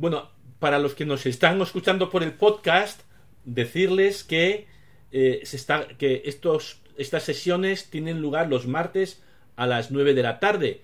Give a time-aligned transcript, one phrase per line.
[0.00, 0.30] Bueno,
[0.60, 3.02] para los que nos están escuchando por el podcast,
[3.44, 4.66] decirles que,
[5.12, 9.22] eh, se está, que estos, estas sesiones tienen lugar los martes
[9.56, 10.80] a las 9 de la tarde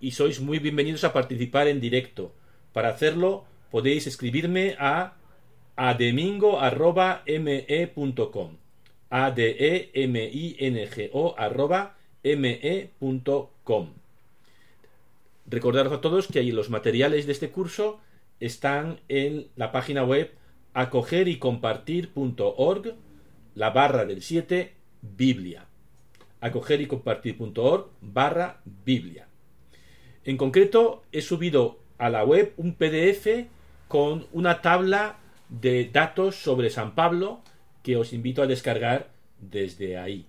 [0.00, 2.32] y sois muy bienvenidos a participar en directo.
[2.72, 5.14] Para hacerlo podéis escribirme a
[5.74, 8.56] ademingo.me.com
[9.10, 13.88] a d e m i n g o arroba me.com
[15.48, 17.98] Recordaros a todos que ahí los materiales de este curso
[18.40, 20.32] están en la página web
[20.74, 22.94] acoger y compartir.org,
[23.54, 24.72] la barra del 7,
[25.02, 25.66] Biblia.
[26.40, 29.28] acoger y compartir.org, barra Biblia.
[30.24, 33.46] En concreto, he subido a la web un PDF
[33.88, 37.42] con una tabla de datos sobre San Pablo
[37.82, 40.26] que os invito a descargar desde ahí.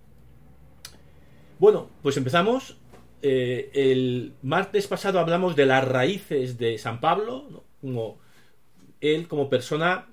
[1.60, 2.78] Bueno, pues empezamos.
[3.22, 8.20] Eh, el martes pasado hablamos de las raíces de San Pablo, como
[9.02, 10.08] él como persona,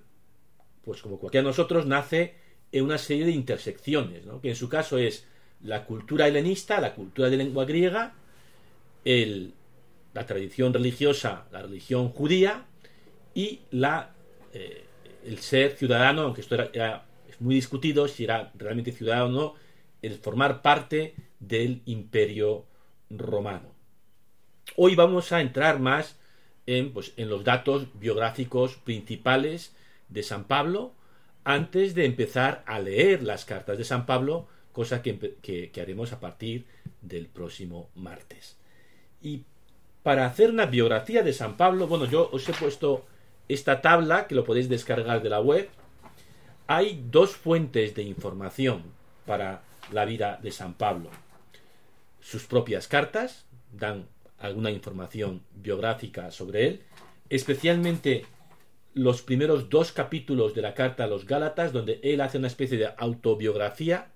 [0.85, 2.35] pues como cualquiera de nosotros, nace
[2.73, 5.27] en una serie de intersecciones, que en su caso es
[5.63, 8.15] la cultura helenista, la cultura de lengua griega,
[9.05, 9.55] el,
[10.15, 12.67] la tradición religiosa, la religión judía
[13.35, 14.15] y la,
[14.53, 14.85] eh,
[15.25, 19.55] el ser ciudadano, aunque esto era, es muy discutido si era realmente ciudadano o no,
[20.03, 22.67] el formar parte del imperio
[23.11, 23.73] romano.
[24.77, 26.19] Hoy vamos a entrar más
[26.69, 29.75] en, pues, en los datos biográficos principales
[30.11, 30.93] de San Pablo
[31.43, 36.67] antes de empezar a leer las cartas de San Pablo, cosa que, haremos a partir
[37.01, 38.59] del próximo martes.
[39.23, 39.45] Y
[40.03, 43.07] para hacer una biografía de San Pablo, bueno, yo os he puesto
[43.49, 45.71] esta tabla que lo podéis descargar de la web.
[46.67, 48.83] Hay dos fuentes de información
[49.25, 51.09] para la vida de San Pablo.
[52.21, 54.07] Sus propias cartas dan
[54.39, 56.81] alguna información biográfica sobre él,
[57.29, 58.25] especialmente
[58.95, 62.79] los primeros dos capítulos de la carta a los Gálatas, donde él hace una especie
[62.79, 64.11] de autobiografía,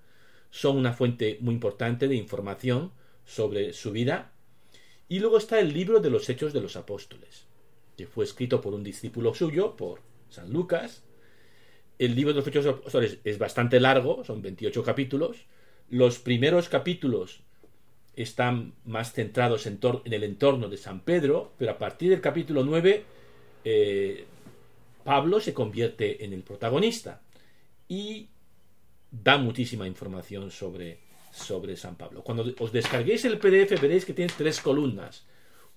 [0.49, 2.91] son una fuente muy importante de información
[3.25, 4.33] sobre su vida.
[5.07, 7.45] Y luego está el libro de los Hechos de los Apóstoles,
[7.97, 11.03] que fue escrito por un discípulo suyo, por San Lucas.
[11.99, 15.45] El libro de los Hechos de los Apóstoles es bastante largo, son 28 capítulos,
[15.89, 17.41] los primeros capítulos
[18.15, 23.03] están más centrados en, el entorno de San Pedro, pero a partir del capítulo 9
[23.65, 24.25] eh,
[25.03, 27.21] Pablo se convierte en el protagonista
[27.87, 28.29] y
[29.11, 30.99] da muchísima información sobre,
[31.31, 32.23] sobre San Pablo.
[32.23, 35.25] Cuando os descarguéis el PDF veréis que tiene tres columnas.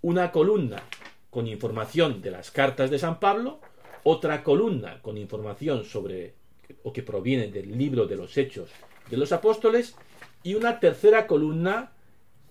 [0.03, 0.83] Una columna
[1.31, 3.61] con información de las cartas de San Pablo,
[4.05, 6.35] otra columna con información sobre
[6.83, 8.71] o que proviene del libro de los Hechos
[9.11, 9.95] de los apóstoles
[10.43, 11.93] y una tercera columna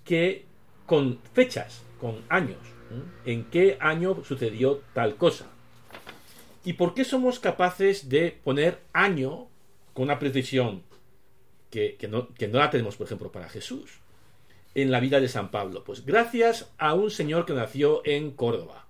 [0.05, 0.45] que
[0.85, 2.59] con fechas, con años,
[3.25, 5.47] en qué año sucedió tal cosa.
[6.63, 9.47] ¿Y por qué somos capaces de poner año
[9.93, 10.83] con una precisión
[11.69, 13.99] que, no, que no la tenemos, por ejemplo, para Jesús
[14.75, 15.83] en la vida de San Pablo?
[15.83, 18.85] Pues gracias a un señor que nació en Córdoba,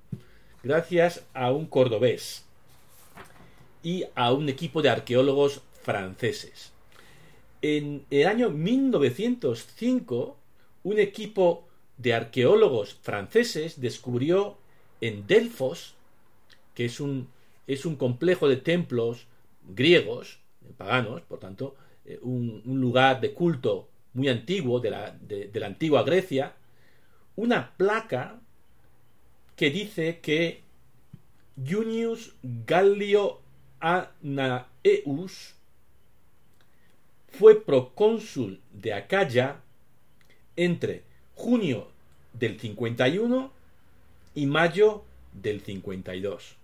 [0.64, 2.46] gracias a un cordobés
[3.82, 6.76] y a un equipo de arqueólogos franceses
[7.66, 10.38] en el año 1905,
[10.86, 14.56] un equipo de arqueólogos franceses descubrió
[15.02, 15.96] en Delfos,
[16.76, 17.28] que es un,
[17.66, 19.26] es un complejo de templos
[19.68, 20.40] griegos,
[20.78, 21.76] paganos, por tanto,
[22.06, 26.54] eh, un, lugar de culto muy antiguo de la, de la antigua Grecia,
[27.36, 28.40] una placa
[29.56, 30.62] que dice que
[31.58, 33.42] Junius Gallio
[33.80, 35.56] Anaeus
[37.28, 39.62] fue procónsul de Acaya
[40.56, 41.04] entre
[41.36, 41.88] junio
[42.34, 43.52] del 51
[44.36, 46.56] y mayo del 52.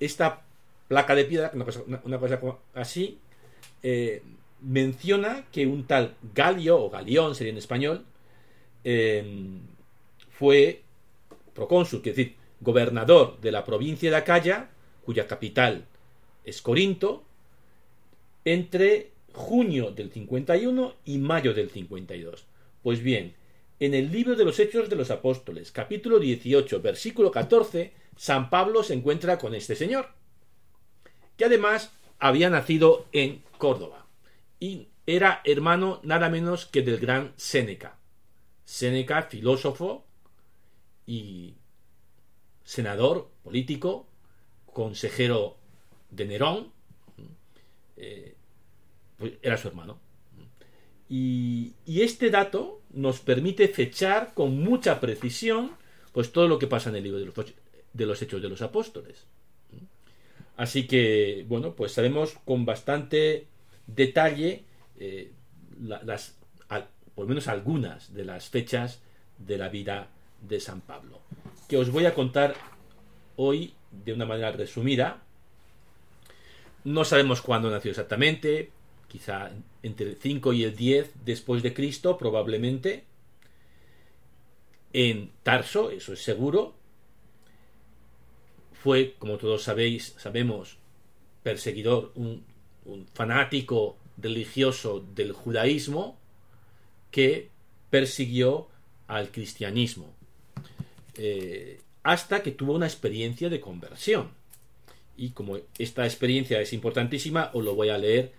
[0.00, 0.42] Esta
[0.88, 1.52] placa de piedra,
[2.04, 2.40] una cosa,
[2.74, 3.18] así,
[3.82, 4.22] eh,
[4.60, 8.04] menciona que un tal Galio, o Galión sería en español,
[8.84, 9.60] em,
[10.30, 10.82] fue
[11.54, 14.70] procónsul, es decir, gobernador de la provincia de Acaya,
[15.04, 15.84] cuya capital
[16.44, 17.24] es Corinto,
[18.44, 22.46] entre junio del 51 y mayo del 52.
[22.82, 23.34] Pues bien,
[23.78, 28.82] en el libro de los Hechos de los Apóstoles, capítulo 18, versículo 14, San Pablo
[28.82, 30.08] se encuentra con este señor,
[31.36, 34.06] que además había nacido en Córdoba
[34.58, 37.98] y era hermano nada menos que del gran Séneca.
[38.64, 40.06] Séneca, filósofo
[41.04, 41.56] y
[42.64, 44.08] senador político,
[44.72, 45.58] consejero
[46.10, 46.72] de Nerón,
[47.98, 48.35] eh,
[49.18, 49.98] pues era su hermano.
[51.08, 55.72] Y, este dato nos permite fechar con mucha precisión
[56.12, 57.34] pues todo lo que pasa en el libro de los,
[57.92, 59.24] de los Hechos de los Apóstoles.
[60.56, 63.46] Así que, bueno, pues sabemos con bastante
[63.86, 64.64] detalle
[64.98, 65.30] eh,
[65.80, 66.36] las,
[67.14, 69.00] por lo menos algunas de las fechas
[69.38, 70.08] de la vida
[70.40, 71.20] de San Pablo,
[71.68, 72.54] que os voy a contar
[73.36, 75.22] hoy de una manera resumida.
[76.84, 78.70] No sabemos cuándo nació exactamente,
[79.08, 79.50] quizá
[79.82, 83.04] entre el 5 y el 10 después de Cristo, probablemente,
[84.92, 86.74] en Tarso, eso es seguro.
[88.72, 90.78] Fue, como todos sabéis, sabemos,
[91.42, 92.44] perseguidor, un,
[93.14, 96.16] fanático religioso del judaísmo
[97.10, 97.50] que
[97.90, 98.68] persiguió
[99.08, 100.14] al cristianismo.
[101.16, 104.30] Eh, hasta que tuvo una experiencia de conversión.
[105.16, 108.32] Y como esta experiencia es importantísima, os lo voy a leer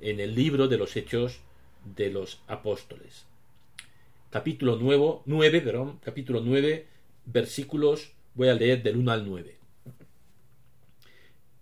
[0.00, 1.40] en el libro de los Hechos
[1.96, 3.26] de los Apóstoles.
[4.30, 6.86] Capítulo 9, 9 perdón, capítulo 9,
[7.26, 9.56] versículos, voy a leer del 1 al 9.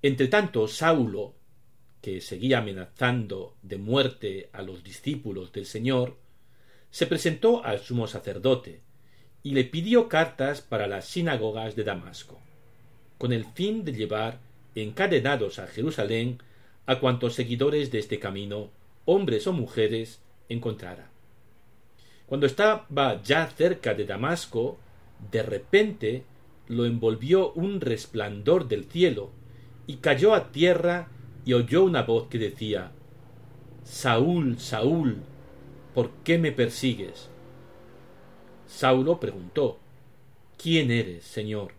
[0.03, 1.35] Entre tanto, Saulo,
[2.01, 6.17] que seguía amenazando de muerte a los discípulos del Señor,
[6.91, 8.81] se presentó al sumo sacerdote,
[9.43, 12.41] y le pidió cartas para las sinagogas de Damasco,
[13.19, 14.41] con el fin de llevar
[14.75, 16.39] encadenados a Jerusalén
[16.87, 18.71] a cuantos seguidores de este camino,
[19.05, 21.11] hombres o mujeres, encontrara.
[22.27, 24.79] Cuando estaba ya cerca de Damasco,
[25.31, 26.25] de repente
[26.69, 29.31] lo envolvió un resplandor del cielo,
[29.87, 31.09] y cayó a tierra
[31.45, 32.93] y oyó una voz que decía
[33.85, 35.19] Saúl, Saúl,
[35.95, 37.29] ¿por qué me persigues?
[38.67, 39.79] Saulo preguntó
[40.57, 41.73] ¿Quién eres, Señor?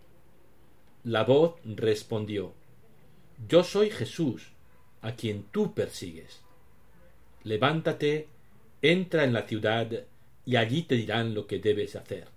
[1.04, 2.54] La voz respondió
[3.48, 4.53] Yo soy Jesús,
[5.04, 6.42] a quien tú persigues.
[7.44, 8.28] Levántate,
[8.82, 9.88] entra en la ciudad,
[10.46, 12.28] y allí te dirán lo que debes hacer.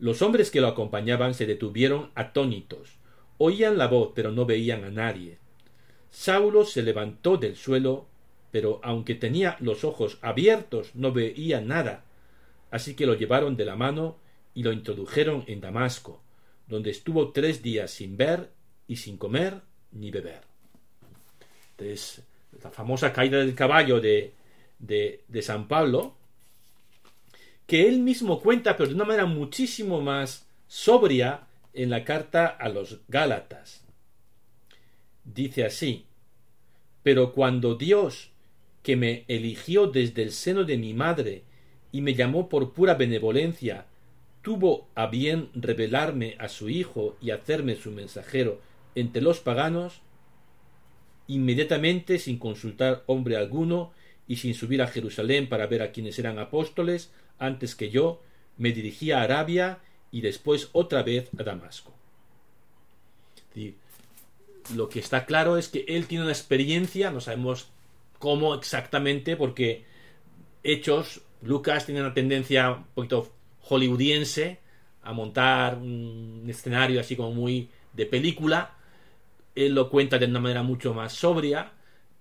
[0.00, 2.96] Los hombres que lo acompañaban se detuvieron atónitos,
[3.38, 5.38] oían la voz, pero no veían a nadie.
[6.10, 8.08] Saulo se levantó del suelo,
[8.50, 12.04] pero aunque tenía los ojos abiertos no veía nada
[12.70, 14.18] Así que lo llevaron de la mano
[14.54, 16.22] y lo introdujeron en Damasco,
[16.68, 18.50] donde estuvo tres días sin ver
[18.86, 19.62] y sin comer
[19.92, 20.49] ni beber.
[21.80, 22.22] Entonces,
[22.62, 24.32] la famosa caída del caballo de,
[24.78, 26.14] de, de San Pablo,
[27.66, 32.68] que él mismo cuenta, pero de una manera muchísimo más sobria, en la carta a
[32.68, 33.84] los Gálatas.
[35.24, 36.04] Dice así,
[37.02, 38.30] pero cuando Dios,
[38.82, 41.44] que me eligió desde el seno de mi madre
[41.92, 43.86] y me llamó por pura benevolencia,
[44.42, 48.60] tuvo a bien revelarme a su Hijo y hacerme su mensajero
[48.94, 50.00] entre los paganos,
[51.34, 53.92] inmediatamente, sin consultar hombre alguno,
[54.30, 57.10] y sin subir a Jerusalén para ver a quienes eran apóstoles,
[57.40, 58.22] antes que yo,
[58.58, 59.80] me dirigí a Arabia
[60.12, 61.92] y después otra vez a Damasco.
[64.76, 67.70] Lo que está claro es que él tiene una experiencia, no sabemos
[68.20, 69.84] cómo exactamente, porque
[70.62, 74.58] Hechos Lucas tiene una tendencia un poquito hollywoodiense
[75.02, 78.76] a montar un escenario así como muy de película.
[79.60, 81.72] Él lo cuenta de una manera mucho más sobria,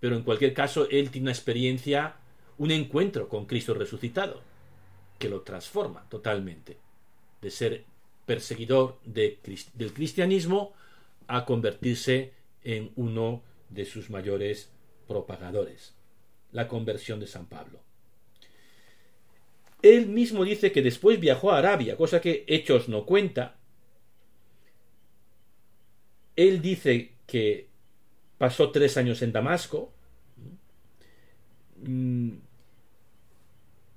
[0.02, 2.18] pero en cualquier caso él tiene una experiencia,
[2.58, 4.42] un encuentro con Cristo resucitado,
[5.18, 6.78] que lo transforma totalmente.
[7.42, 7.86] De ser
[8.26, 9.38] perseguidor del
[9.94, 10.74] cristianismo
[11.28, 12.34] a convertirse
[12.66, 14.70] en uno de sus mayores
[15.08, 15.96] propagadores.
[16.52, 17.80] La conversión de San Pablo.
[19.82, 23.56] Él mismo dice que después viajó a Arabia, cosa que Hechos no cuenta.
[26.36, 27.68] Él dice que
[28.38, 29.94] pasó tres años en Damasco.
[31.84, 32.32] Mm,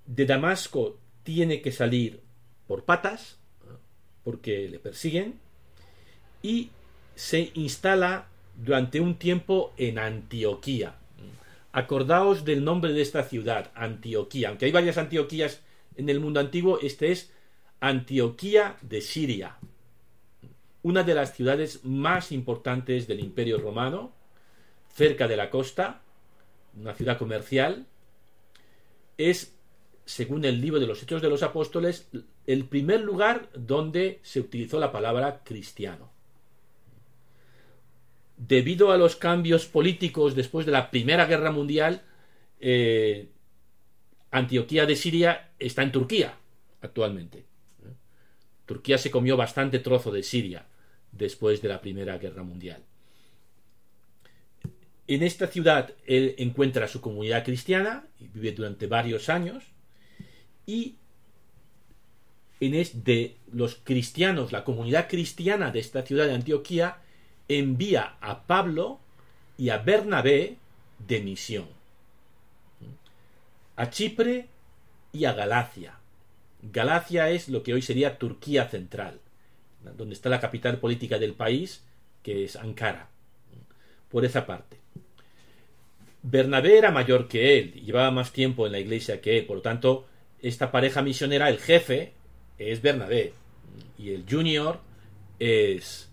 [0.07, 2.21] de Damasco tiene que salir
[2.67, 3.39] por patas,
[4.25, 5.41] porque le persiguen,
[6.43, 6.71] y
[7.15, 10.97] se instala durante un tiempo en Antioquía.
[11.73, 15.63] Acordaos del nombre de esta ciudad, Antioquía, aunque hay varias Antioquías
[15.97, 17.33] en el mundo antiguo, este es
[17.81, 19.57] Antioquía de Siria,
[20.83, 24.13] una de las ciudades más importantes del Imperio Romano,
[24.89, 26.03] cerca de la costa,
[26.79, 27.87] una ciudad comercial,
[29.17, 29.57] es,
[30.05, 32.09] según el libro de los Hechos de los Apóstoles,
[32.47, 36.11] el primer lugar donde se utilizó la palabra cristiano.
[38.37, 42.03] Debido a los cambios políticos después de la Primera Guerra Mundial,
[42.59, 43.29] eh,
[44.33, 46.35] Antioquía de Siria está en Turquía
[46.81, 47.45] actualmente.
[48.67, 50.67] Turquía se comió bastante trozo de Siria
[51.13, 52.83] después de la Primera Guerra Mundial.
[55.07, 59.65] En esta ciudad él encuentra su comunidad cristiana y vive durante varios años
[60.67, 60.97] y
[62.61, 66.99] en es de los cristianos, la comunidad cristiana de esta ciudad de Antioquía,
[67.49, 69.01] envía a Pablo
[69.59, 70.57] y a Bernabé
[71.07, 71.67] de misión
[73.77, 74.47] a Chipre
[75.13, 75.95] y a Galacia.
[76.63, 79.21] Galacia es lo que hoy sería Turquía central,
[79.97, 81.85] donde está la capital política del país,
[82.23, 83.09] que es Ankara,
[84.09, 84.79] por esa parte.
[86.23, 89.63] Bernabé era mayor que él, llevaba más tiempo en la iglesia que él, por lo
[89.63, 90.07] tanto,
[90.41, 92.13] esta pareja misionera, el jefe,
[92.59, 93.33] es Bernabé,
[93.99, 94.81] y el junior
[95.39, 96.09] es,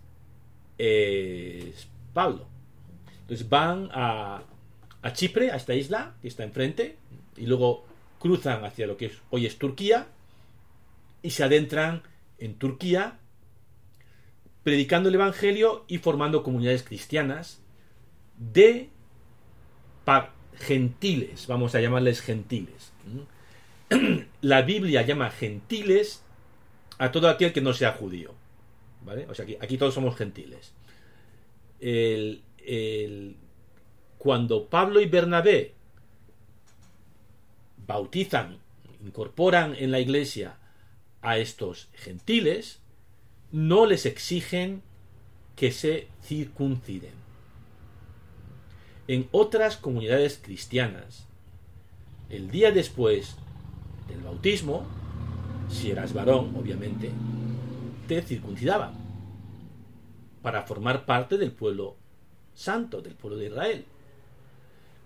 [0.78, 2.48] es Pablo.
[3.22, 4.42] Entonces van a,
[5.02, 6.98] a Chipre, a esta isla que está enfrente,
[7.38, 7.86] y luego
[8.18, 10.08] cruzan hacia lo que hoy es Turquía,
[11.22, 12.02] y se adentran
[12.40, 13.19] en Turquía
[14.70, 17.60] predicando el Evangelio y formando comunidades cristianas
[18.38, 18.92] de
[20.60, 22.92] gentiles, vamos a llamarles gentiles.
[24.42, 26.24] La Biblia llama gentiles
[27.00, 28.36] a todo aquel que no sea judío.
[29.04, 29.26] ¿Vale?
[29.28, 30.72] O sea, aquí, aquí todos somos gentiles.
[34.20, 35.74] cuando Pablo y Bernabé
[37.88, 38.60] bautizan,
[39.04, 40.60] incorporan en la iglesia
[41.24, 42.84] a estos gentiles,
[43.52, 44.82] no les exigen
[45.56, 47.14] que se circunciden.
[49.08, 51.26] En otras comunidades cristianas,
[52.30, 53.36] el día después
[54.08, 54.86] del bautismo,
[55.70, 57.12] si eras varón, obviamente,
[58.08, 58.94] te circuncidaban
[60.42, 61.96] para formar parte del pueblo
[62.54, 63.86] santo, del pueblo de Israel,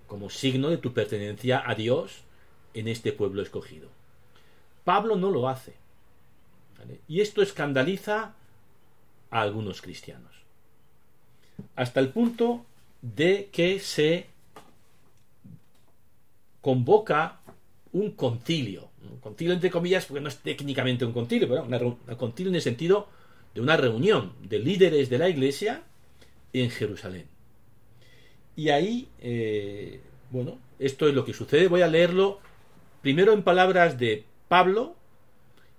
[0.07, 2.23] como signo de tu pertenencia a Dios
[2.73, 3.89] en este pueblo escogido.
[4.83, 5.82] Pablo no lo hace.
[7.07, 8.33] Y esto escandaliza
[9.29, 10.31] a algunos cristianos.
[11.75, 12.65] Hasta el punto
[13.01, 14.27] de que se
[16.61, 17.39] convoca
[17.91, 18.89] un concilio.
[19.03, 22.61] Un concilio entre comillas porque no es técnicamente un concilio, pero un concilio en el
[22.61, 23.07] sentido
[23.53, 25.83] de una reunión de líderes de la iglesia
[26.53, 27.27] en Jerusalén.
[28.55, 29.99] Y ahí, eh,
[30.31, 31.67] bueno, esto es lo que sucede.
[31.67, 32.39] Voy a leerlo
[33.01, 34.95] primero en palabras de Pablo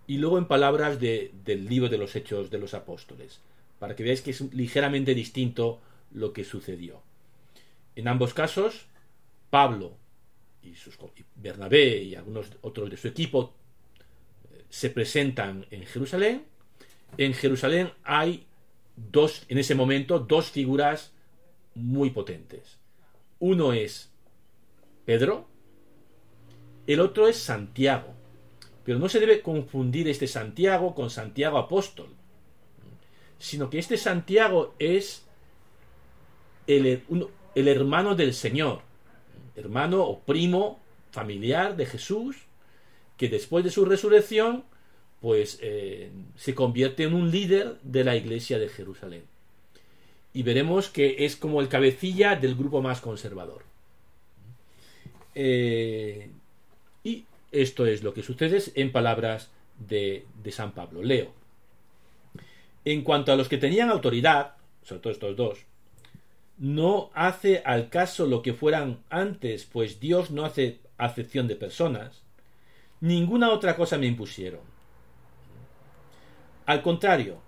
[0.07, 3.41] y luego en palabras del libro de los Hechos de los Apóstoles,
[3.79, 5.81] para que veáis que es ligeramente distinto
[6.13, 7.03] lo que sucedió.
[7.97, 8.87] En ambos casos,
[9.51, 9.97] Pablo
[10.63, 10.99] y, sus,
[11.37, 13.55] Bernabé y algunos otros de su equipo
[14.53, 16.45] eh, se presentan en Jerusalén.
[17.19, 18.47] En Jerusalén hay
[18.97, 21.13] dos, en ese momento, dos figuras
[21.75, 22.79] muy potentes.
[23.39, 24.11] Uno es
[25.05, 25.47] Pedro,
[26.87, 28.15] el otro es Santiago.
[28.85, 32.09] Pero no se debe confundir este Santiago con Santiago apóstol,
[33.39, 35.25] sino que este Santiago es
[36.67, 37.03] el,
[37.55, 38.81] hermano del Señor,
[39.57, 42.37] hermano o primo familiar de Jesús,
[43.17, 44.65] que después de su resurrección,
[45.21, 49.25] pues eh, se convierte en un líder de la iglesia de Jerusalén.
[50.33, 53.63] Y veremos que es como el cabecilla del grupo más conservador.
[55.35, 56.31] Eh,
[57.03, 57.25] y
[57.55, 61.03] esto es lo que sucede en palabras de, San Pablo.
[61.03, 61.33] Leo.
[62.85, 65.59] En cuanto a los que tenían autoridad, sobre todo estos dos,
[66.59, 72.23] no hace al caso lo que fueran antes, pues Dios no hace acepción de personas,
[73.01, 74.61] ninguna otra cosa me impusieron.
[76.67, 77.39] Al contrario,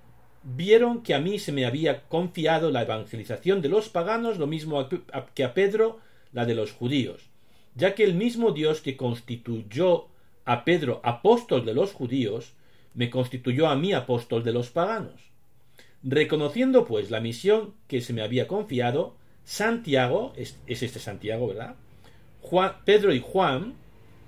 [0.42, 4.88] vieron que a mí se me había confiado la evangelización de los paganos, lo mismo
[5.34, 6.00] que a Pedro
[6.32, 7.30] la de los judíos
[7.76, 10.08] ya que el mismo Dios que constituyó
[10.44, 12.54] a Pedro apóstol de los judíos,
[12.94, 15.20] me constituyó a mí apóstol de los paganos.
[16.02, 21.76] Reconociendo pues la misión que se me había confiado, Santiago, es, este Santiago, ¿verdad?
[22.84, 23.74] Pedro y Juan,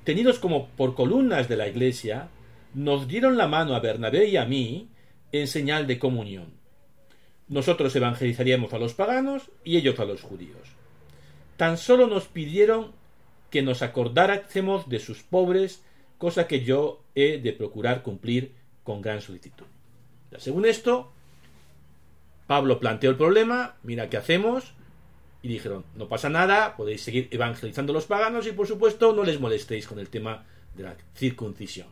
[0.05, 2.29] tenidos como por columnas de la iglesia,
[2.75, 4.89] nos dieron la mano a Bernabé y a mí
[5.33, 6.53] en señal de comunión.
[7.49, 10.69] Nosotros evangelizaríamos a los paganos y ellos a los judíos.
[11.57, 12.98] Tan solo nos pidieron
[13.51, 15.83] que nos acordáramos de sus pobres,
[16.19, 18.53] cosa que yo he de procurar cumplir
[18.85, 19.67] con gran solicitud.
[20.39, 21.13] según esto,
[22.47, 24.73] Pablo planteó el problema, mira qué hacemos,
[25.43, 29.25] y dijeron, no pasa nada, podéis seguir evangelizando a los paganos y por supuesto no
[29.25, 31.89] les molestéis con el tema de la circuncisión.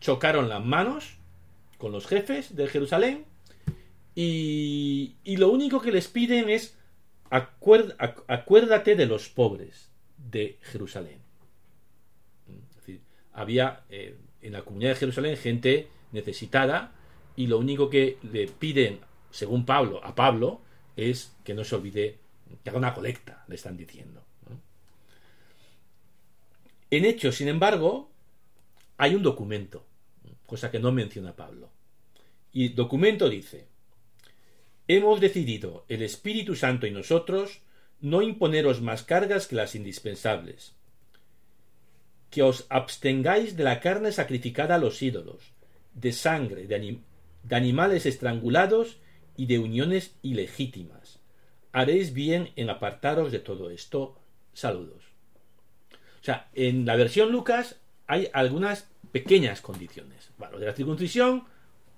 [0.00, 1.16] Chocaron las manos
[1.78, 3.24] con los jefes de Jerusalén
[4.14, 6.76] y, y lo único que les piden es
[7.28, 9.90] acuérdate de los pobres
[10.30, 11.20] de Jerusalén.
[13.32, 16.92] Había eh, en la comunidad de Jerusalén gente necesitada
[17.36, 20.62] y lo único que le piden, según Pablo, a Pablo,
[20.96, 22.18] es que no se olvide,
[22.64, 24.24] que haga una colecta, le están diciendo.
[26.90, 28.10] En Hechos, sin embargo,
[28.96, 29.84] hay un documento.
[30.46, 31.70] cosa que no menciona Pablo.
[32.52, 33.66] Y documento dice,
[34.86, 37.60] hemos decidido el Espíritu Santo y nosotros
[38.00, 40.74] no imponeros más cargas que las indispensables,
[42.30, 45.52] que os abstengáis de la carne sacrificada a los ídolos,
[45.94, 47.00] de sangre, de,
[47.50, 48.98] animales estrangulados
[49.36, 51.20] y de uniones ilegítimas.
[51.72, 54.18] Haréis bien en apartaros de todo esto.
[54.52, 55.04] Saludos.
[56.20, 57.76] O sea, en la versión Lucas
[58.06, 60.30] hay algunas pequeñas condiciones.
[60.38, 61.44] Bueno, de la circuncisión,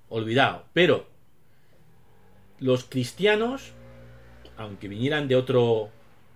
[0.09, 0.65] olvidado.
[0.73, 1.07] Pero
[2.59, 3.73] los cristianos,
[4.59, 5.89] aunque vinieran de otro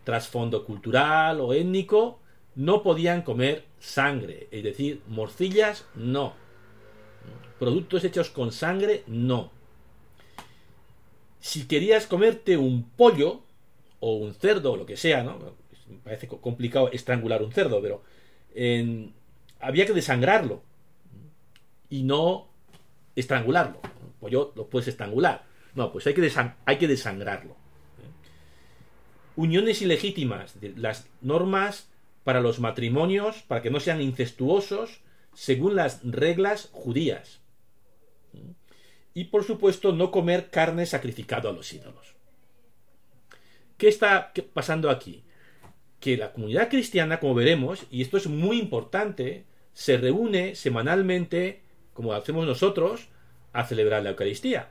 [0.05, 2.19] trasfondo cultural o étnico,
[2.55, 6.33] no podían comer sangre, es decir, morcillas no.
[7.59, 9.51] Productos hechos con sangre no.
[11.39, 13.41] Si querías comerte un pollo
[13.99, 15.37] o un cerdo o lo que sea, ¿no?
[15.89, 18.03] Me parece complicado estrangular un cerdo, pero
[19.59, 20.63] había que desangrarlo
[21.89, 22.47] y no
[23.15, 23.81] estrangularlo.
[23.83, 25.43] El pollo lo puedes estrangular.
[25.75, 27.61] No, pues hay que desangrarlo.
[29.35, 31.89] Uniones ilegítimas, las normas
[32.23, 35.01] para los matrimonios, para que no sean incestuosos,
[35.33, 37.39] según las reglas judías.
[39.13, 42.15] Y por supuesto, no comer carne sacrificado a los ídolos.
[43.77, 45.23] ¿Qué está pasando aquí?
[45.99, 51.61] Que la comunidad cristiana, como veremos, y esto es muy importante, se reúne semanalmente,
[51.93, 53.07] como hacemos nosotros,
[53.51, 54.67] a celebrar la Eucaristía.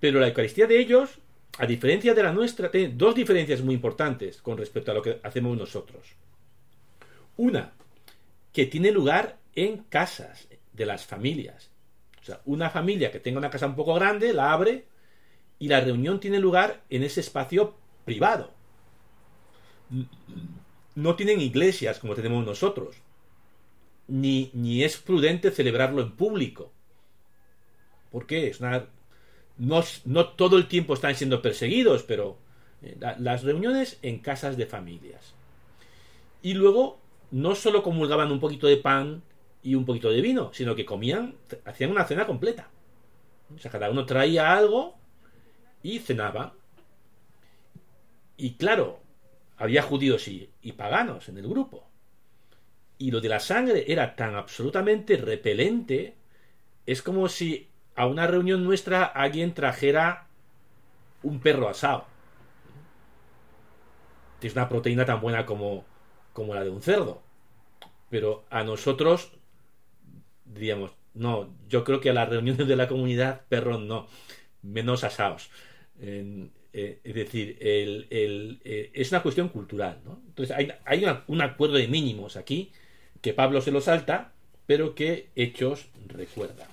[0.00, 1.18] Pero la Eucaristía de ellos
[1.58, 5.20] a diferencia de la nuestra, tiene dos diferencias muy importantes con respecto a lo que
[5.22, 6.08] hacemos nosotros.
[7.36, 7.72] Una,
[8.52, 11.70] que tiene lugar en casas de las familias.
[12.20, 14.86] O sea, una familia que tenga una casa un poco grande la abre
[15.58, 18.52] y la reunión tiene lugar en ese espacio privado.
[20.94, 22.96] No tienen iglesias como tenemos nosotros.
[24.08, 26.72] Ni, ni es prudente celebrarlo en público.
[28.10, 28.48] ¿Por qué?
[28.48, 28.86] Es una
[29.56, 29.82] no,
[30.30, 32.38] todo el tiempo están siendo perseguidos, pero
[32.82, 35.34] eh, las reuniones en casas de familias.
[36.42, 36.98] Y luego
[37.30, 39.22] no solo comulgaban un poquito de pan
[39.62, 42.68] y un poquito de vino, sino que comían, hacían una cena completa.
[43.54, 44.96] O sea, cada uno traía algo
[45.82, 46.54] y cenaba.
[48.36, 49.00] Y claro,
[49.56, 51.88] había judíos y, y paganos en el grupo.
[52.98, 56.14] Y lo de la sangre era tan absolutamente repelente,
[56.86, 60.26] es como si a una reunión nuestra alguien trajera
[61.22, 62.06] un perro asado.
[64.42, 65.84] Es una proteína tan buena como,
[66.32, 67.22] como la de un cerdo.
[68.10, 69.32] Pero a nosotros,
[70.44, 74.06] diríamos, no, yo creo que a las reuniones de la comunidad, perros no,
[74.62, 75.50] menos asados.
[75.98, 80.00] Eh, es decir, eh, es una cuestión cultural.
[80.04, 80.20] ¿no?
[80.26, 82.70] Entonces hay, hay un acuerdo de mínimos aquí,
[83.22, 84.32] que Pablo se lo salta,
[84.66, 86.68] pero que Hechos recuerda.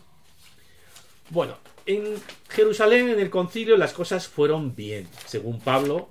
[1.32, 2.16] Bueno, en
[2.50, 6.10] Jerusalén, en el concilio, las cosas fueron bien, según Pablo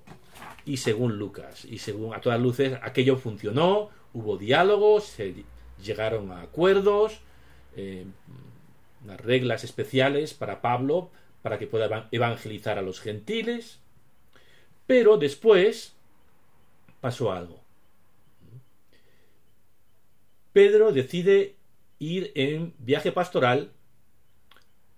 [0.64, 1.66] y según Lucas.
[1.66, 5.44] Y según a todas luces, aquello funcionó, hubo diálogos, se
[5.85, 7.20] llegaron a acuerdos,
[7.76, 8.06] eh,
[9.04, 11.11] unas reglas especiales para Pablo,
[11.42, 13.78] para que pueda evangelizar a los gentiles.
[14.87, 15.92] Pero después
[17.02, 17.61] pasó algo.
[20.54, 21.56] Pedro decide
[21.98, 23.72] ir en viaje pastoral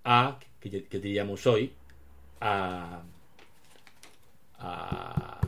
[0.04, 1.72] a, que, diríamos hoy,
[2.40, 3.02] a,
[4.58, 5.40] a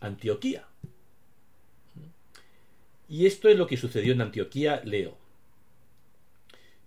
[0.00, 0.66] Antioquía.
[3.08, 5.16] Y esto es lo que sucedió en Antioquía, leo.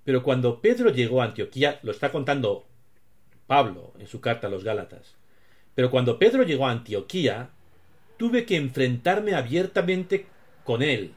[0.04, 2.66] Pero cuando Pedro llegó a Antioquía, lo está contando
[3.46, 5.16] Pablo en su carta a los Gálatas,
[5.76, 7.52] pero cuando Pedro llegó a Antioquía,
[8.18, 10.26] tuve que enfrentarme abiertamente
[10.64, 11.14] con él,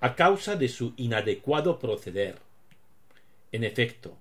[0.00, 2.38] a causa de su inadecuado proceder.
[3.52, 4.18] En efecto,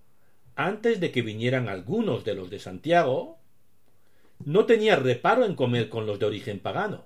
[0.55, 3.37] antes de que vinieran algunos de los de Santiago,
[4.43, 7.05] no tenía reparo en comer con los de origen pagano.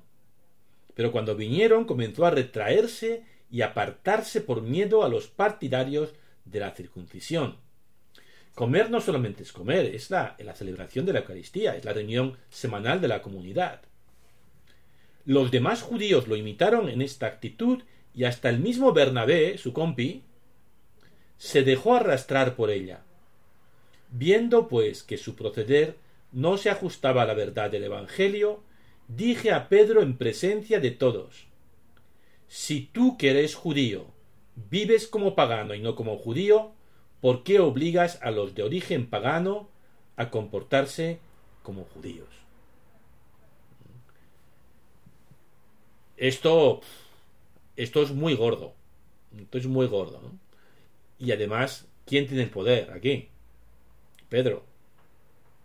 [0.94, 6.14] Pero cuando vinieron comenzó a retraerse y apartarse por miedo a los partidarios
[6.46, 7.58] de la circuncisión.
[8.56, 13.00] Comer no solamente es comer, es la, celebración de la Eucaristía, es la reunión semanal
[13.02, 13.82] de la comunidad.
[15.26, 20.24] Los demás judíos lo imitaron en esta actitud y hasta el mismo Bernabé, su compi,
[21.42, 23.02] se dejó arrastrar por ella.
[24.12, 25.98] Viendo, pues, que su proceder
[26.32, 28.62] no se ajustaba a la verdad del Evangelio,
[29.08, 31.48] dije a Pedro en presencia de todos
[32.48, 34.06] Si tú que eres judío
[34.70, 36.74] vives como pagano y no como judío,
[37.22, 39.68] ¿por qué obligas a los de origen pagano
[40.18, 41.18] a comportarse
[41.64, 42.30] como judíos?
[46.18, 46.82] Esto,
[47.78, 48.76] esto es muy gordo.
[49.36, 50.22] Esto es muy gordo.
[50.22, 50.41] ¿no?
[51.22, 53.30] Y además, ¿quién tiene el poder aquí?
[54.28, 54.66] Pedro.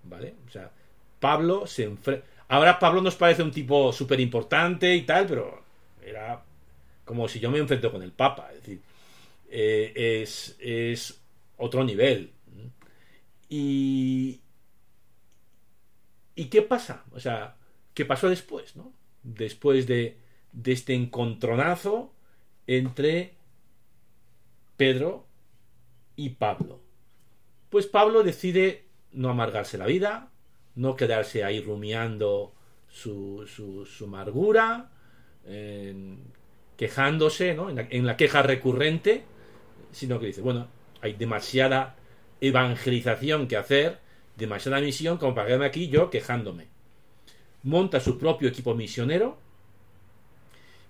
[0.05, 0.35] ¿Vale?
[0.47, 0.71] O sea,
[1.19, 2.27] Pablo se enfrenta...
[2.49, 5.64] Ahora Pablo nos parece un tipo súper importante y tal, pero
[6.05, 6.45] era
[7.07, 8.51] como si yo me enfrento con el Papa.
[8.53, 8.81] Es decir,
[9.49, 11.19] eh, es, es
[11.57, 12.33] otro nivel.
[13.49, 14.40] Y,
[16.35, 17.05] ¿Y qué pasa?
[17.12, 17.57] O sea,
[17.95, 18.77] ¿qué pasó después?
[18.77, 18.92] ¿no?
[19.23, 20.19] Después de,
[20.53, 22.12] de este encontronazo
[22.66, 23.33] entre
[24.77, 25.26] Pedro
[26.17, 26.81] y Pablo.
[27.71, 30.31] Pues Pablo decide no amargarse la vida,
[30.75, 32.53] no quedarse ahí rumiando
[32.89, 34.91] su, su, amargura,
[36.77, 37.71] quejándose, ¿no?
[37.71, 39.25] En la, en la, queja recurrente,
[39.93, 40.69] sino que dice, bueno,
[41.01, 41.97] hay demasiada
[42.41, 43.99] evangelización que hacer,
[44.37, 46.69] demasiada misión como para quedarme aquí yo quejándome.
[47.63, 49.39] Monta su propio equipo misionero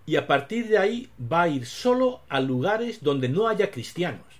[0.04, 4.35] y a partir de ahí va a ir solo a lugares donde no haya cristianos.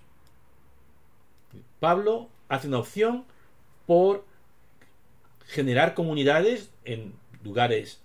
[1.87, 3.25] Pablo hace una opción
[3.87, 4.25] por
[5.47, 8.01] generar comunidades en lugares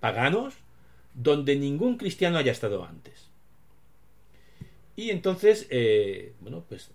[0.00, 0.54] paganos
[1.14, 3.28] donde ningún cristiano haya estado antes.
[4.96, 6.90] Y entonces, eh, bueno, pues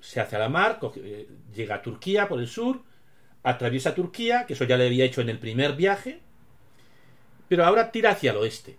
[0.00, 2.82] se hace a la mar, eh, llega a Turquía por el sur,
[3.42, 6.20] atraviesa Turquía, que eso ya le había hecho en el primer viaje,
[7.48, 8.76] pero ahora tira hacia el oeste.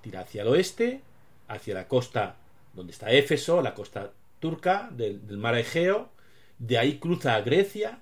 [0.00, 1.02] Tira hacia el oeste,
[1.46, 2.36] hacia la costa
[2.74, 6.10] donde está Éfeso, la costa turca del, mar Egeo,
[6.58, 8.00] de ahí cruza a Grecia,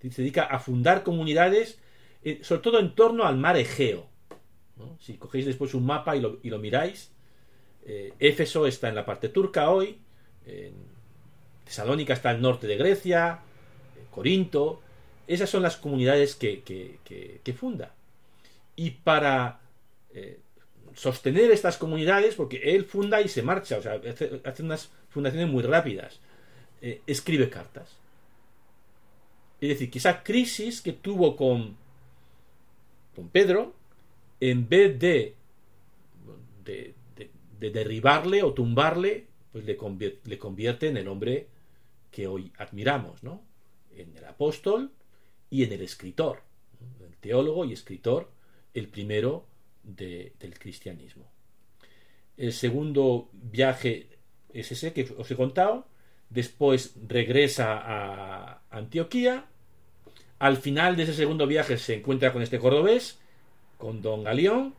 [0.00, 1.78] se dedica a fundar comunidades,
[2.24, 4.06] eh, sobre todo en torno al mar Egeo.
[4.98, 7.12] Si cogéis después un mapa y lo, miráis,
[7.84, 9.98] eh, Éfeso está en la parte turca hoy,
[11.64, 13.40] Tesalónica está al norte de Grecia,
[13.96, 14.80] eh, Corinto,
[15.28, 17.94] esas son las comunidades que, que, funda.
[18.74, 19.60] Y para
[20.94, 24.00] sostener estas comunidades, porque él funda y se marcha, o sea,
[24.44, 26.20] hace, unas fundaciones muy rápidas,
[26.80, 27.96] eh, escribe cartas.
[29.60, 31.76] Es decir, que esa crisis que tuvo con,
[33.14, 33.74] con Pedro,
[34.40, 35.36] en vez de,
[36.64, 36.94] de,
[37.70, 41.46] derribarle o tumbarle, pues le convierte, le convierte en el hombre
[42.10, 43.40] que hoy admiramos, ¿no?
[43.96, 44.90] En el apóstol
[45.48, 46.42] y en el escritor,
[47.06, 48.30] el teólogo y escritor,
[48.74, 49.46] el primero
[49.82, 51.24] del cristianismo.
[52.36, 54.08] El segundo viaje
[54.52, 55.86] es ese que os he contado.
[56.30, 59.46] Después regresa a Antioquía.
[60.38, 63.18] Al final de ese segundo viaje se encuentra con este cordobés,
[63.78, 64.74] con don Galeón.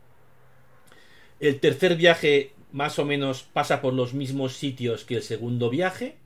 [1.39, 6.17] El tercer viaje más o menos pasa por los mismos sitios que el segundo viaje.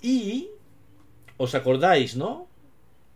[0.00, 0.48] Y
[1.36, 2.48] os acordáis, ¿no?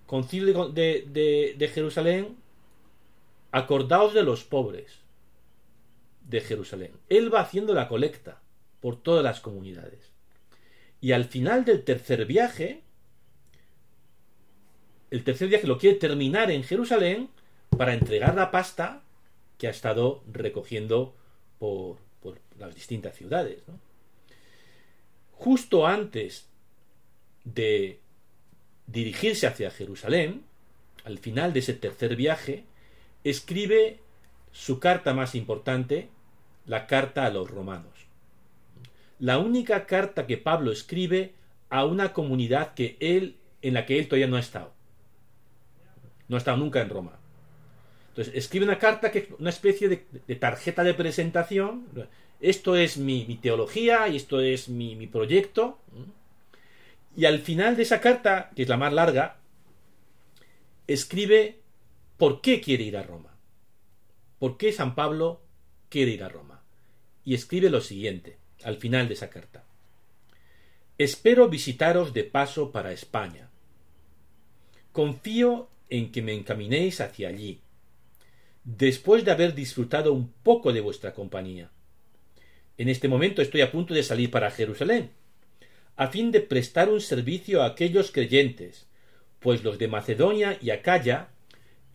[0.06, 2.36] Concilio de, de Jerusalén
[3.52, 5.00] acordaos de los pobres
[6.22, 6.92] de Jerusalén.
[7.08, 8.40] Él va haciendo la colecta
[8.80, 10.12] por todas las comunidades.
[11.00, 12.82] Y al final del tercer viaje,
[15.10, 17.30] el tercer viaje lo quiere terminar en Jerusalén
[17.76, 19.02] para entregar la pasta
[19.56, 21.14] que ha estado recogiendo
[21.58, 23.62] por, por las distintas ciudades.
[25.32, 26.48] Justo antes
[27.44, 28.00] de
[28.86, 30.44] dirigirse hacia Jerusalén,
[31.04, 32.64] al final de ese tercer viaje,
[33.30, 34.00] escribe
[34.52, 36.08] su carta más importante,
[36.66, 37.92] la carta a los romanos.
[39.18, 41.34] La única carta que Pablo escribe
[41.70, 44.72] a una comunidad que él, en la que él todavía no ha estado.
[46.28, 47.18] No ha estado nunca en Roma.
[48.10, 51.86] Entonces, escribe una carta que es una especie de, tarjeta de presentación.
[52.40, 55.78] Esto es mi, teología y esto es mi, mi proyecto.
[57.16, 59.36] Y al final de esa carta, que es la más larga,
[60.86, 61.58] escribe
[62.18, 63.38] por qué quiere ir a Roma.
[64.38, 65.40] ¿Por qué San Pablo
[65.88, 66.62] quiere ir a Roma?
[67.24, 69.64] Y escribe lo siguiente, al final de esa carta.
[70.98, 73.50] Espero visitaros de paso para España.
[74.92, 77.60] Confío en que me encaminéis hacia allí,
[78.64, 81.70] después de haber disfrutado un poco de vuestra compañía.
[82.76, 85.12] En este momento estoy a punto de salir para Jerusalén,
[85.96, 88.88] a fin de prestar un servicio a aquellos creyentes,
[89.38, 91.30] pues los de Macedonia y Acaya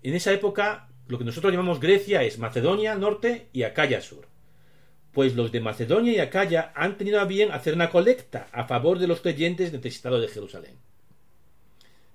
[0.04, 4.28] en esa época, lo que nosotros llamamos Grecia es Macedonia norte y Acaya sur.
[5.14, 9.00] Pues los de Macedonia y Acaya han tenido a bien hacer una colecta a favor
[9.00, 10.76] de los creyentes necesitados de Jerusalén.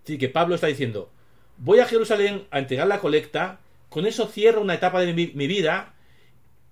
[0.05, 1.11] Así que Pablo está diciendo,
[1.57, 5.47] voy a Jerusalén a entregar la colecta, con eso cierro una etapa de mi, mi
[5.47, 5.95] vida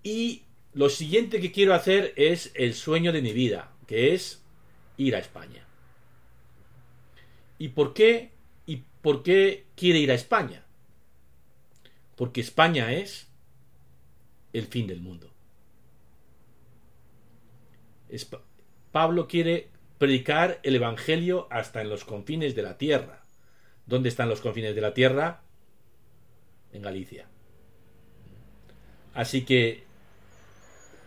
[0.02, 0.42] y
[0.74, 4.42] lo siguiente que quiero hacer es el sueño de mi vida, que es
[4.98, 5.66] ir a España.
[7.58, 8.32] ¿Y por qué?
[8.66, 10.65] ¿Y por qué quiere ir a España?
[12.16, 13.28] Porque España es
[14.52, 15.30] el fin del mundo.
[18.90, 23.24] Pablo quiere predicar el Evangelio hasta en los confines de la tierra.
[23.84, 25.42] ¿Dónde están los confines de la tierra?
[26.72, 27.28] En Galicia.
[29.14, 29.84] Así que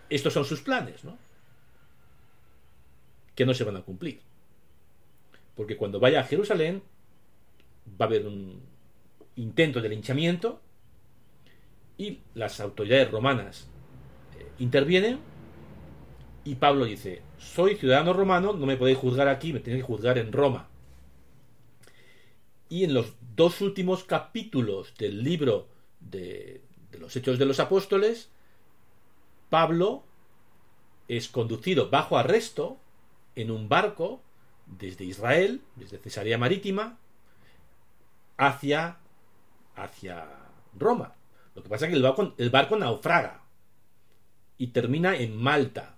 [0.10, 1.18] estos son sus planes, ¿no?
[3.36, 4.22] Que no se van a cumplir.
[5.56, 6.84] Porque cuando vaya a Jerusalén
[8.00, 8.62] va a haber un
[9.36, 10.62] intento de linchamiento
[12.00, 13.68] y las autoridades romanas
[14.40, 15.20] eh, intervienen
[16.46, 20.18] y Pablo dice, soy ciudadano romano, no me podéis juzgar aquí, me tenéis que juzgar
[20.18, 20.70] en Roma.
[22.70, 25.68] Y en los dos últimos capítulos del libro
[26.00, 28.30] de, de los Hechos de los Apóstoles,
[29.50, 30.04] Pablo
[31.10, 32.78] es conducido bajo arresto
[33.36, 34.22] en un barco
[34.68, 36.98] desde Israel, desde Cesarea Marítima,
[38.38, 39.00] hacia,
[39.76, 40.30] hacia
[40.78, 41.19] Roma.
[41.60, 43.44] Lo que pasa es que el barco, el barco naufraga
[44.58, 45.98] y termina en Malta.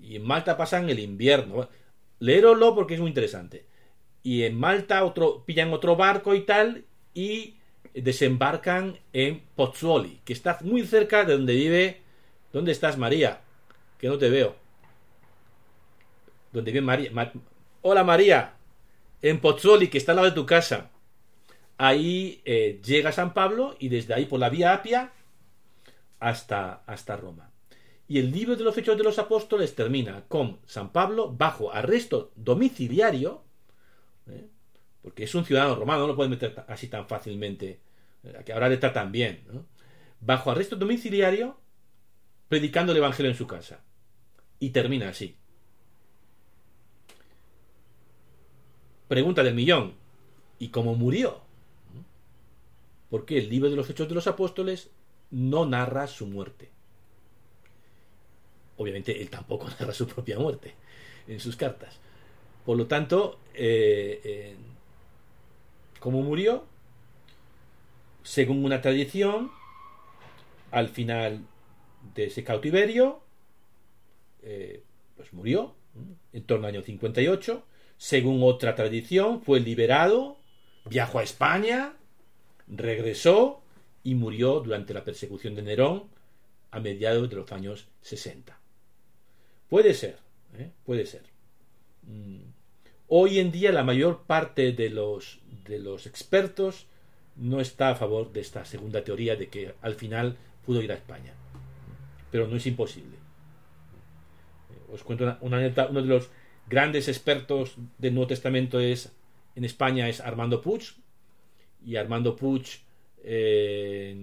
[0.00, 1.68] Y en Malta pasan el invierno.
[2.20, 3.66] Leeroslo porque es muy interesante.
[4.22, 7.58] Y en Malta otro, pillan otro barco y tal y
[7.92, 12.00] desembarcan en Pozzuoli, que está muy cerca de donde vive...
[12.50, 13.42] ¿Dónde estás, María?
[13.98, 14.56] Que no te veo.
[16.50, 17.10] ¿Dónde vive María?
[17.82, 18.54] Hola, María.
[19.20, 20.90] En Pozzuoli, que está al lado de tu casa.
[21.78, 25.12] Ahí eh, llega San Pablo y desde ahí por la vía Apia
[26.18, 27.52] hasta, hasta Roma.
[28.08, 32.32] Y el libro de los Hechos de los Apóstoles termina con San Pablo bajo arresto
[32.34, 33.44] domiciliario,
[34.26, 34.48] ¿eh?
[35.02, 37.80] porque es un ciudadano romano, no lo puede meter así tan fácilmente,
[38.24, 39.42] eh, que ahora le tratan bien,
[40.20, 41.58] bajo arresto domiciliario,
[42.48, 43.80] predicando el Evangelio en su casa.
[44.58, 45.36] Y termina así.
[49.06, 49.94] Pregunta del millón.
[50.58, 51.47] ¿Y cómo murió?
[53.10, 54.90] Porque el libro de los Hechos de los Apóstoles
[55.30, 56.70] no narra su muerte.
[58.76, 60.74] Obviamente él tampoco narra su propia muerte
[61.26, 61.98] en sus cartas.
[62.64, 64.56] Por lo tanto, eh, eh,
[66.00, 66.66] ¿cómo murió?
[68.22, 69.50] Según una tradición,
[70.70, 71.46] al final
[72.14, 73.20] de ese cautiverio,
[74.42, 74.82] eh,
[75.16, 75.74] pues murió
[76.32, 77.64] en torno al año 58.
[77.96, 80.38] Según otra tradición, fue liberado,
[80.84, 81.94] viajó a España,
[82.68, 83.62] regresó
[84.02, 86.04] y murió durante la persecución de Nerón
[86.70, 88.58] a mediados de los años 60.
[89.68, 90.18] Puede ser,
[90.58, 90.70] ¿eh?
[90.84, 91.22] puede ser.
[92.02, 92.40] Mm.
[93.08, 96.86] Hoy en día la mayor parte de los, de los expertos
[97.36, 100.96] no está a favor de esta segunda teoría de que al final pudo ir a
[100.96, 101.32] España.
[102.30, 103.16] Pero no es imposible.
[103.16, 105.88] Eh, os cuento una, anécdota.
[105.88, 106.28] Uno de los
[106.68, 109.12] grandes expertos del Nuevo Testamento es
[109.54, 110.94] en España es Armando Puig.
[111.84, 112.64] Y Armando Puig
[113.24, 114.14] eh,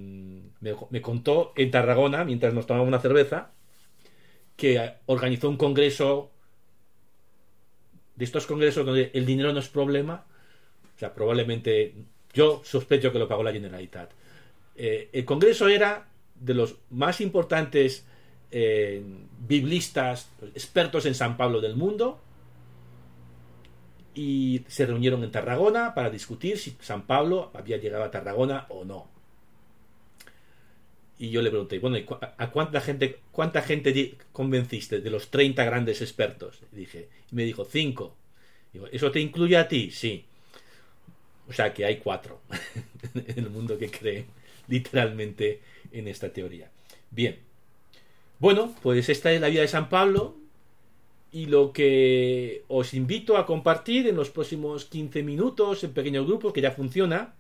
[0.60, 3.52] me, me, contó en Tarragona, mientras nos tomábamos una cerveza,
[4.56, 6.32] que organizó un congreso
[8.16, 10.26] de estos congresos donde el dinero no es problema.
[10.96, 11.94] O sea, probablemente
[12.34, 14.12] yo sospecho que lo pagó la Generalitat.
[14.76, 18.06] Eh, el congreso era de los más importantes
[18.52, 19.02] eh,
[19.48, 22.20] biblistas, expertos en San Pablo del mundo,
[24.16, 28.86] y se reunieron en Tarragona para discutir si San Pablo había llegado a Tarragona o
[28.86, 29.08] no.
[31.18, 31.98] Y yo le pregunté, bueno,
[32.38, 36.60] ¿a cuánta gente, cuánta gente convenciste de los 30 grandes expertos?
[36.74, 38.16] Y dije, y me dijo, cinco.
[38.74, 39.92] Digo, ¿eso te incluye a ti?
[39.92, 40.26] Sí.
[41.48, 42.42] O sea que hay cuatro
[43.14, 44.26] en el mundo que creen
[44.68, 46.70] literalmente en esta teoría.
[47.12, 47.38] Bien.
[48.40, 50.36] Bueno, pues esta es la vida de San Pablo
[51.36, 56.54] y lo que os invito a compartir en los próximos 15 minutos en pequeños grupos
[56.54, 57.36] que ya funciona.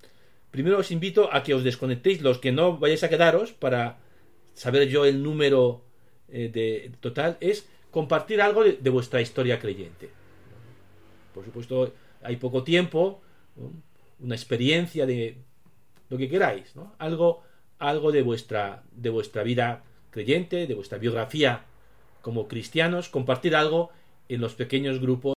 [0.51, 3.99] Primero os invito a que os desconectéis los que no vayáis a quedaros para
[4.53, 5.85] saber yo el número
[6.27, 10.09] eh, de total es compartir algo de, vuestra historia creyente.
[11.33, 13.21] Por supuesto, hay poco tiempo,
[14.19, 15.37] una experiencia de
[16.09, 16.95] lo que queráis, ¿no?
[16.99, 17.43] Algo
[17.79, 21.63] algo de vuestra, de vuestra vida creyente, de vuestra biografía
[22.25, 23.91] como cristianos, compartir algo
[24.29, 25.33] en los pequeños grupos